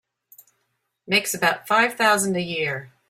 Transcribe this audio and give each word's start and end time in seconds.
Makes 1.05 1.35
about 1.35 1.67
five 1.67 1.93
thousand 1.93 2.35
a 2.35 2.41
year. 2.41 2.91